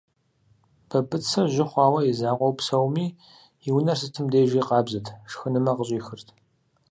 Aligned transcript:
Бабыцэ 0.89 1.41
жьы 1.53 1.65
хъуауэ 1.69 2.01
и 2.09 2.13
закъуэу 2.19 2.53
псэуми, 2.57 3.07
и 3.67 3.69
унэр 3.77 3.97
сытым 4.01 4.25
дежи 4.31 4.61
къабзэт, 4.67 5.07
шхынымэ 5.31 5.71
къыщӏихырт. 5.77 6.27